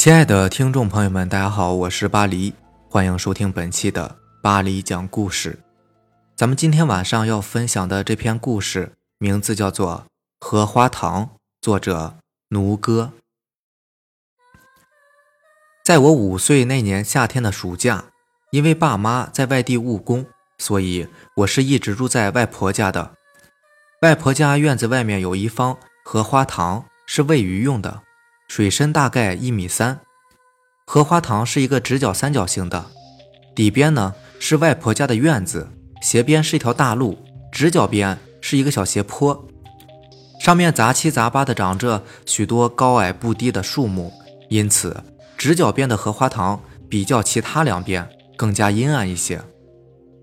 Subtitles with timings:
[0.00, 2.54] 亲爱的听众朋友们，大家好，我是巴黎，
[2.88, 5.58] 欢迎收听本期的巴黎讲故事。
[6.34, 10.06] 咱们今天晚上要分享的这篇故事，名字叫做
[10.46, 11.26] 《荷花塘》，
[11.60, 12.14] 作者
[12.48, 13.12] 奴哥。
[15.84, 18.06] 在我五岁那年夏天的暑假，
[18.52, 20.24] 因为爸妈在外地务工，
[20.56, 21.06] 所以
[21.36, 23.12] 我是一直住在外婆家的。
[24.00, 28.00] 外婆家院子外面有一方荷花塘，是喂鱼用的。
[28.50, 30.00] 水深大概一米三，
[30.84, 32.86] 荷花塘是一个直角三角形的，
[33.54, 35.68] 底边呢是外婆家的院子，
[36.02, 37.16] 斜边是一条大路，
[37.52, 39.46] 直角边是一个小斜坡，
[40.40, 44.12] 上面杂七杂八的长着许多高矮不低的树木，
[44.48, 45.00] 因此
[45.38, 49.40] 直角边的荷花塘比较其他两边更加阴暗一些。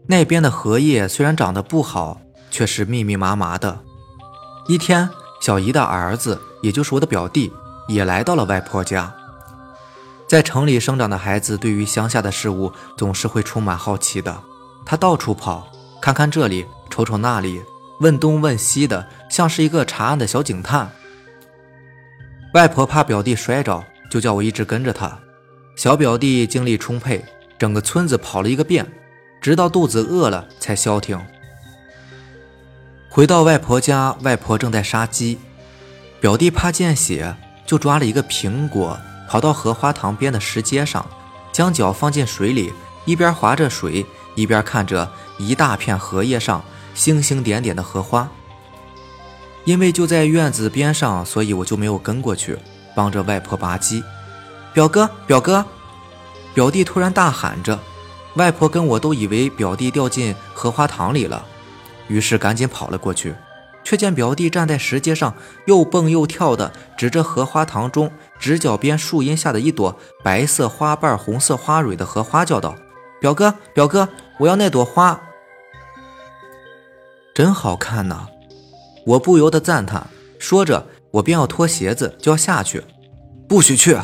[0.07, 2.19] 那边的荷叶虽然长得不好，
[2.51, 3.85] 却是密密麻麻的。
[4.67, 7.53] 一天，小姨的儿子，也就是我的表弟。
[7.87, 9.13] 也来到了外婆家。
[10.27, 14.37] 在城里生长的孩子，对于乡下的事物总是会充满好奇的。
[14.85, 15.67] 他到处跑，
[16.01, 17.61] 看看这里，瞅瞅那里，
[18.01, 20.91] 问东问西的，像是一个查案的小警探。
[22.53, 25.17] 外婆怕表弟摔着，就叫我一直跟着他。
[25.75, 27.23] 小表弟精力充沛，
[27.57, 28.85] 整个村子跑了一个遍，
[29.39, 31.19] 直到肚子饿了才消停。
[33.09, 35.39] 回到外婆家，外婆正在杀鸡，
[36.19, 37.35] 表弟怕见血。
[37.67, 38.97] 就抓了一个苹果，
[39.29, 41.05] 跑到荷花塘边的石阶上，
[41.51, 42.73] 将脚放进水里，
[43.05, 46.63] 一边划着水，一边看着一大片荷叶上
[46.95, 48.27] 星星点点的荷花。
[49.65, 52.57] 因为就在院子边上，所以我就没有跟过去
[52.95, 54.01] 帮着外婆拔鸡。
[54.73, 55.65] 表哥，表哥，
[56.53, 57.77] 表弟突然大喊着，
[58.35, 61.45] 外婆跟我都以为表弟掉进荷花塘里了，
[62.07, 63.35] 于是赶紧跑了过去。
[63.87, 65.33] 却见表弟站在石阶上，
[65.65, 72.75] 又蹦又跳的，指着荷花塘中直角边树荫下的一朵白色花瓣、红色花蕊的荷花，叫道
[73.21, 75.21] ：“表哥，表哥，我要那朵花，
[77.33, 78.27] 真好看呐！”
[79.07, 80.05] 我不由得赞叹。
[80.37, 82.83] 说着，我便要脱鞋子就要下去，
[83.47, 83.97] 不许去！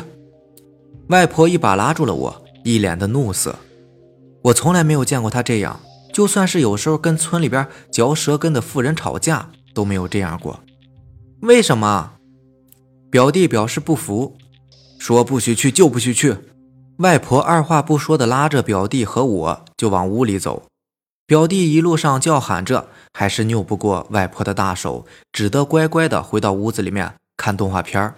[1.08, 3.54] 外婆一把拉住了我，一脸的怒色。
[4.44, 5.78] 我从来没有见过她这样，
[6.10, 9.50] 就算是有时候跟村里边嚼舌根的妇人吵架。
[9.74, 10.60] 都没有这样过，
[11.40, 12.12] 为什么？
[13.10, 14.38] 表弟表示不服，
[14.98, 16.36] 说不许去就不许去。
[16.98, 20.62] 外婆二话不说的拉着表弟和我就往屋里走。
[21.26, 28.14] 表弟一路上叫喊着，还是拗不过外婆的大手，只得乖乖的回到屋子里面看动画片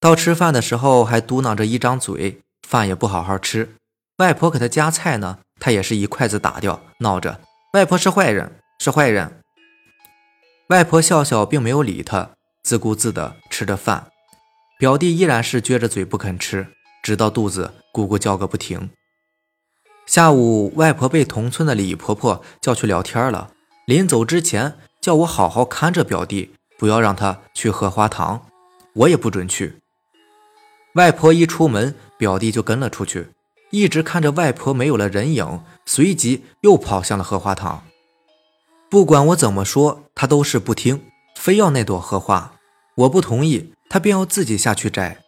[0.00, 3.76] 到吃饭的时候还嘟囔着一张嘴，饭也不好好吃。
[4.18, 7.40] 外婆给他夹菜呢，他也是一筷子打掉，闹着
[7.72, 9.40] 外婆是坏人，是坏人。
[10.68, 12.30] 外婆笑笑，并没有理他，
[12.62, 14.06] 自顾自地吃着饭。
[14.78, 16.68] 表弟依然是撅着嘴不肯吃，
[17.02, 18.90] 直到肚子咕咕叫个不停。
[20.06, 23.50] 下午，外婆被同村的李婆婆叫去聊天了。
[23.86, 28.46] 临走之前，叫我好好看着表弟，不要让他去荷花塘，
[28.94, 29.80] 我也不准去。
[30.94, 33.28] 外婆一出门，表弟就跟了出去，
[33.70, 37.84] 一直看着外婆没有了人影，随即又跑向了荷花塘。
[38.94, 41.02] 不管我怎么说，他都是不听，
[41.34, 42.52] 非要那朵荷花。
[42.94, 45.18] 我不同意，他便要自己下去摘。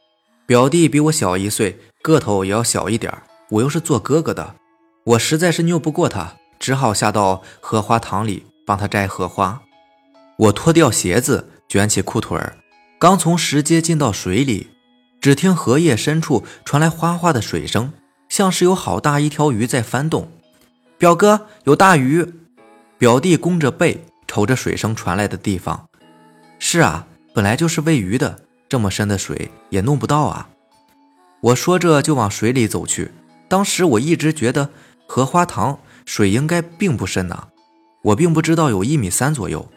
[0.47, 3.13] 表弟比我小一岁，个头也要小一点
[3.51, 4.55] 我又是做哥哥的，
[5.03, 9.61] 我实在是拗不过他，只好下到荷花塘里帮他摘荷花。
[10.37, 12.41] 我脱掉鞋子，卷起裤腿，
[13.01, 14.69] 刚从石阶进到水里，
[15.21, 17.93] 只听荷叶深处传来哗哗的水声，
[18.29, 20.31] 像是有好大一条鱼在翻动。
[20.97, 22.33] 表哥，有大鱼！
[22.99, 25.89] 表弟弓着背，瞅着水声传来的地方。
[26.59, 30.49] 是啊，本来就是喂鱼的，这么深的水也弄不到啊。
[31.43, 33.13] 我说着就往水里走去。
[33.49, 34.71] 当时我一直觉得
[35.07, 37.49] 荷花塘水应该并不深呐，
[38.03, 39.69] 我并不知道有一米三左右。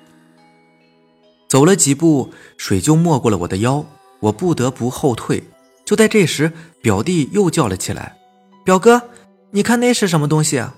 [1.49, 3.85] 走了几步，水就没过了我的腰，
[4.21, 5.43] 我不得不后退。
[5.83, 8.15] 就在这时，表弟又叫了起来
[8.63, 9.09] ：“表哥，
[9.51, 10.75] 你看那是什么东西？”啊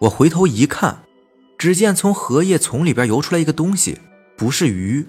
[0.00, 1.02] 我回头一看。
[1.60, 3.98] 只见从荷叶丛里边游出来一个东西，
[4.34, 5.06] 不是鱼，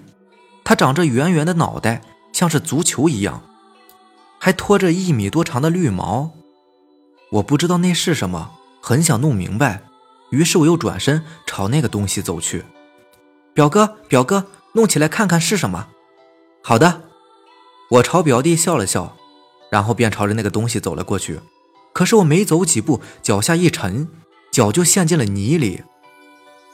[0.62, 2.02] 它长着圆圆的脑袋，
[2.34, 3.42] 像是足球一样，
[4.38, 6.32] 还拖着一米多长的绿毛。
[7.30, 8.50] 我不知道那是什么，
[8.82, 9.84] 很想弄明白，
[10.28, 12.64] 于是我又转身朝那个东西走去。
[13.54, 15.88] 表哥，表哥，弄起来看看是什么？
[16.62, 17.04] 好的，
[17.92, 19.16] 我朝表弟笑了笑，
[19.70, 21.40] 然后便朝着那个东西走了过去。
[21.94, 24.06] 可是我没走几步，脚下一沉，
[24.50, 25.84] 脚就陷进了泥里。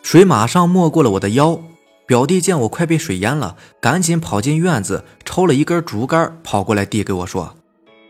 [0.09, 1.61] 水马上没过了我的腰，
[2.07, 7.57] 表弟见我快被水淹了，赶紧跑进院子，抽了一根竹竿，跑过来递给我说：“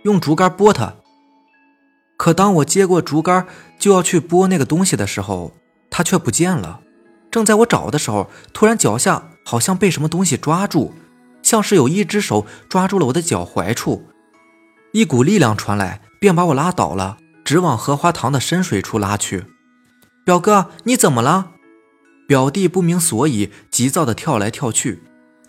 [0.07, 0.95] 用竹竿拨它。
[2.17, 3.49] 可当我接过竹竿
[3.81, 5.51] 就要去拨那个东西的时候，
[5.91, 6.79] 它却不见了。
[7.33, 10.95] 正在我找的时候，突然脚下好像被什么东西抓住，
[11.43, 14.05] 像是有一只手抓住了我的脚踝处，
[14.93, 19.47] 一股力量传来，便把我拉倒了，直往荷花塘的深水处拉去。
[20.25, 21.55] 表哥，你怎么了？
[22.29, 25.03] 表弟不明所以，急躁地跳来跳去。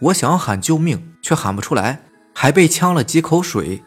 [0.03, 2.03] 我想喊救命，却喊不出来，
[2.33, 3.83] 还被呛了几口水。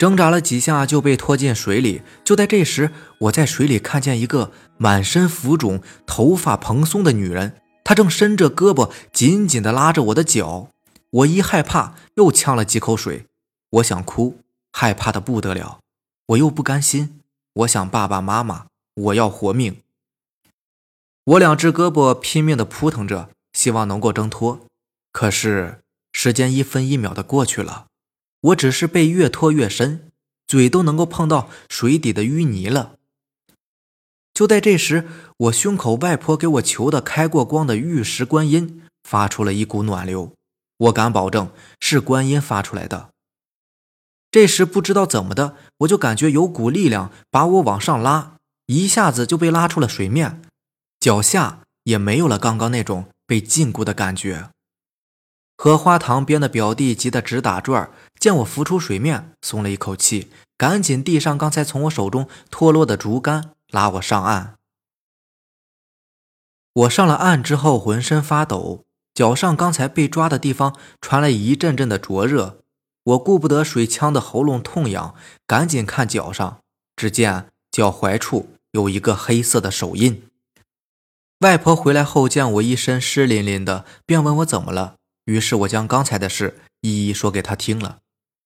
[0.00, 2.02] 挣扎了几下，就被拖进水里。
[2.24, 10.70] 就在这时，我在水里看见一个满身浮肿、头发蓬松的女人，她正伸着胳膊，紧紧地拉着我的脚。
[11.10, 13.26] 我一害怕，又呛了几口水。
[13.70, 14.40] 我想哭，
[14.72, 15.78] 害怕的不得了。
[16.26, 17.20] 我又不甘心，
[17.52, 18.66] 我想爸爸妈妈，
[18.96, 19.76] 我要活命。
[21.28, 24.64] 我两只胳膊拼命地扑腾着，希望能够挣脱。
[25.12, 25.80] 可是
[26.10, 27.86] 时间一分一秒的过去了。
[28.40, 30.10] 我只是被越拖越深，
[30.46, 32.94] 嘴都能够碰到水底的淤泥了。
[34.32, 40.32] 就在这时，我胸口外婆给我求的开过光的玉石观音发出了一股暖流，
[40.78, 41.50] 我敢保证
[41.80, 43.10] 是观音发出来的。
[44.30, 48.36] 这时不知道怎么的，我就感觉有股力量把我往上拉，
[48.66, 50.40] 一下子就被拉出了水面，
[51.00, 54.50] 脚下也没有了刚刚那种被禁锢的感觉。
[55.56, 64.56] 荷花塘边的表弟急得直打转见我浮出水面，松了一口气，赶紧递上刚才从我手中脱落的竹竿，拉我上岸。
[66.72, 68.84] 我上了岸之后，浑身发抖，
[69.14, 72.60] 脚上刚才被抓的地方传来一阵阵的灼热。
[73.04, 75.14] 我顾不得水呛的喉咙痛痒，
[75.46, 76.60] 赶紧看脚上，
[76.94, 80.22] 只见脚踝处有一个黑色的手印。
[81.40, 84.96] 外婆回来后见我一身湿淋淋的，便问我怎么了。
[85.26, 87.98] 于是我将刚才的事一一说给她听了，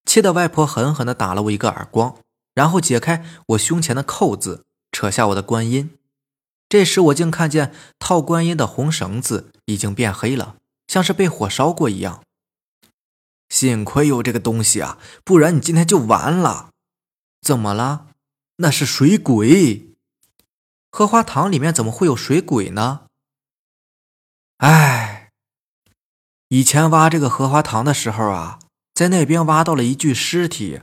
[0.04, 2.16] 气得外婆狠狠地打了我一个耳光，
[2.54, 5.96] 然后解开我胸前的扣子，扯下我的观音。
[6.68, 10.56] 这时我竟看见套观音的红绳子已经变黑了，
[10.86, 12.22] 像是被火烧过一样。
[13.48, 16.70] 幸亏有这个东西啊，不然你今天就完了。
[17.40, 18.08] 怎么了？
[18.56, 19.91] 那是水鬼。
[20.94, 23.06] 荷花塘里面怎么会有水鬼呢？
[24.58, 25.30] 唉。
[26.48, 28.58] 以前挖这个荷花塘的时候啊，
[28.92, 30.82] 在那边挖到了一具尸体，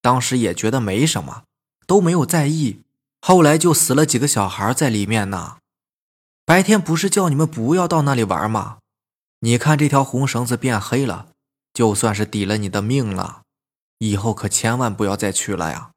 [0.00, 1.44] 当时也觉得没什么，
[1.86, 2.80] 都没有在意。
[3.20, 5.58] 后来就死了几个小孩在里面呢。
[6.46, 8.78] 白天不是叫你们不要到那里玩吗？
[9.40, 11.28] 你看这条红绳子变黑了，
[11.74, 13.42] 就算是抵了你的命了。
[13.98, 15.90] 以后可千万不要再去了呀！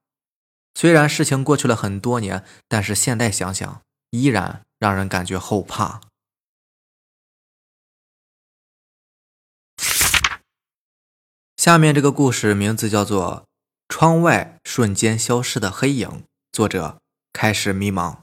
[0.76, 6.02] 虽然事情过去了很多年，但是现在想想，依然让人感觉后怕。
[11.56, 13.46] 下面这个故事名字叫做
[13.94, 16.10] 《窗外瞬间消失的黑影》，
[16.52, 17.00] 作者
[17.32, 18.18] 开始迷茫。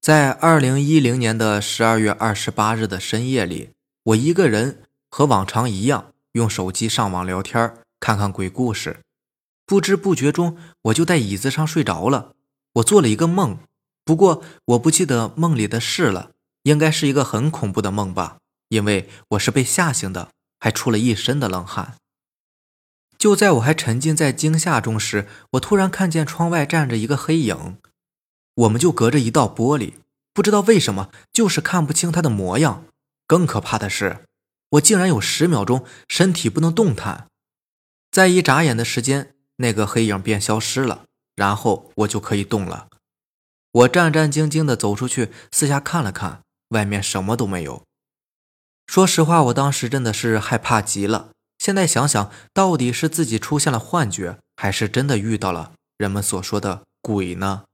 [0.00, 3.70] 在二零一零年的十二月二十八日的深夜里，
[4.02, 9.00] 我一个人和往常一样用手机上网聊天，看看鬼故事。
[9.70, 12.32] 不知不觉中，我就在椅子上睡着了。
[12.72, 13.60] 我做了一个梦，
[14.04, 16.32] 不过我不记得梦里的事了，
[16.64, 18.38] 应该是一个很恐怖的梦吧，
[18.70, 21.94] 因为我是被吓醒的，还出了一身的冷汗。
[23.16, 27.78] 就在我还沉浸在惊吓中时，我突然看见窗外站着一个黑影，
[28.54, 29.92] 我们就隔着一道玻璃，
[30.34, 32.86] 不知道为什么就是看不清他的模样。
[33.28, 34.24] 更可怕的是，
[34.70, 37.28] 我竟然有十秒钟身体不能动弹，
[38.10, 41.04] 在一眨眼的时间，那个黑影便消失了，
[41.36, 42.88] 然后我就可以动了。
[43.72, 47.84] 我战战兢兢地走出去，四下看了看，外面什么都没有。
[48.86, 51.30] 说实话，我当时真的是害怕极了。
[51.58, 57.64] 现在想想，到底是自己出现了幻觉，还是真的遇到了人们所说的鬼呢？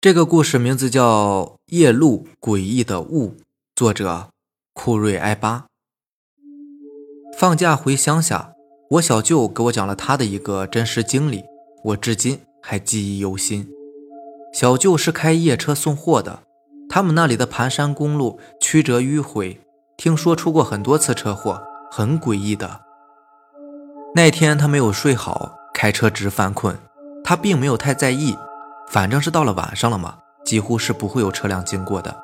[0.00, 3.36] 这个故事名字叫《夜路诡异的雾》，
[3.74, 4.30] 作者
[4.74, 5.66] 库瑞埃巴。
[7.38, 8.54] 放假回乡下，
[8.92, 11.44] 我小舅给我讲了他的一个真实经历，
[11.84, 13.68] 我至今还记忆犹新。
[14.54, 16.40] 小舅是开夜车送货的，
[16.88, 19.60] 他们那里的盘山公路曲折迂回。
[19.98, 22.80] 听说出过很多次车祸，很诡异的。
[24.14, 26.74] 那天他没有睡好，开车直犯困。
[27.22, 28.34] 他并没有太在意，
[28.88, 32.16] 反正是到了晚上了嘛，几乎是不会有车辆经过的。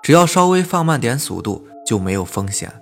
[0.00, 2.72] 只要稍微放慢点速度，就没有风险。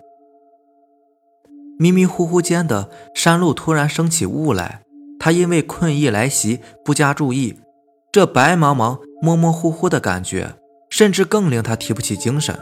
[1.78, 4.80] 迷迷糊糊间的山路突然升起雾来，
[5.18, 7.58] 他因为困意来袭，不加注意，
[8.10, 10.54] 这白茫茫、模模糊糊的感觉，
[10.88, 12.58] 甚至更令他提不起精神。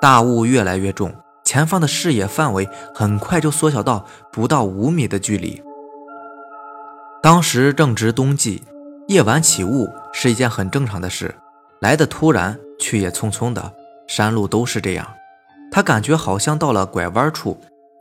[0.00, 1.12] 大雾越来越重，
[1.44, 5.62] 前方的视野范围很快就缩小到不到五米的距离。
[7.22, 8.62] 当时正值冬季，
[9.08, 11.34] 夜晚起雾是一件很正常的事，
[11.80, 13.74] 来的突然，去也匆匆的，
[14.06, 15.06] 山路都是这样。
[15.70, 17.60] 他感觉好像到了拐弯处，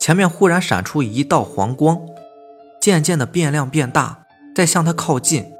[0.10, 2.00] 前面忽然闪出一道黄光，
[2.82, 4.22] 渐渐的变亮变大，
[4.56, 5.54] 在向他靠近。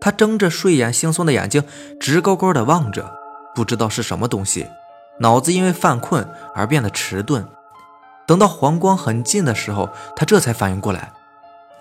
[0.00, 1.62] 他睁着睡眼惺忪的眼睛，
[2.00, 3.12] 直勾勾的望着，
[3.54, 4.66] 不知道是什么东西。
[5.18, 7.46] 脑子因为犯困而变得迟钝。
[8.26, 11.12] 等到黄光很近的时候，他这才反应过来，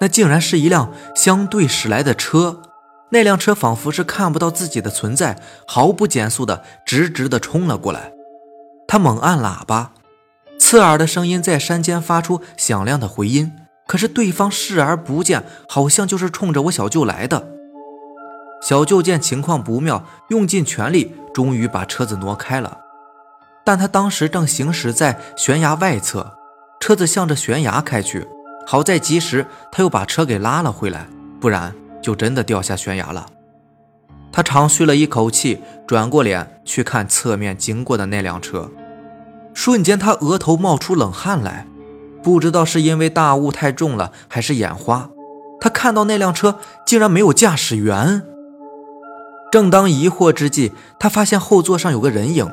[0.01, 2.61] 那竟然是一辆相对驶来的车。
[3.11, 8.11] 那辆车仿佛是看不到自己的存在，毫不减速的直直的冲了过来。
[8.89, 9.93] 他猛按喇叭，
[10.69, 13.53] 刺耳的声音在山间发出响亮的回音。
[13.87, 17.47] 可是对方视而不见，好像就是冲着我小舅来的。
[18.61, 22.81] 小舅见情况不妙，用尽全力，终于把车子挪开了。
[23.65, 26.37] 但他当时正行驶在悬崖外侧，
[26.79, 28.27] 车子向着悬崖开去。
[28.67, 31.07] 好在及时，他又把车给拉了回来，
[31.41, 33.25] 不然就真的掉下悬崖了。
[34.31, 38.69] 他长吁了一口气，转过脸去看侧面经过的那辆车，
[39.53, 41.67] 瞬间他额头冒出冷汗来，
[42.23, 45.09] 不知道是因为大雾太重了，还是眼花。
[45.59, 48.23] 他看到那辆车竟然没有驾驶员。
[49.51, 52.49] 正当疑惑之际，他发现后座上有个人影。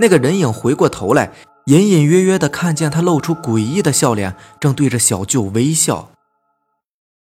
[0.00, 1.32] 那个人影回过头来，
[1.66, 6.10] 隐隐约约的看见他露出诡异的笑脸，正对着小舅微笑。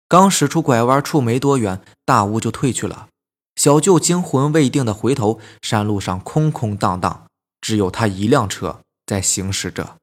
[0.09, 3.07] 刚驶出拐弯处没多远，大雾就退去了。
[3.55, 7.27] 小舅惊魂未定的回头，山路上空空荡荡，
[7.61, 9.97] 只有他一辆车在行驶着。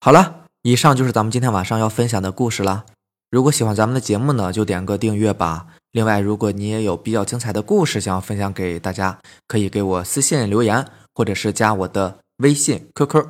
[0.00, 2.86] 好了，以上就是咱们今天晚上要分享的故事了。
[3.30, 5.68] 如果喜欢咱们的节目呢，就点个订阅吧。
[5.92, 13.26] 另外，如果你也有比较精彩的故事想要分享给大家，可以给我私信留言，或者是加我的微信 QQ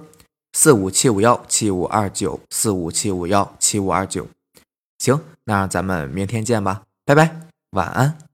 [0.53, 4.27] 四五七五幺七五二九四五七五幺七五二九。
[4.99, 8.30] 行，那咱们明天见吧，拜拜，晚安。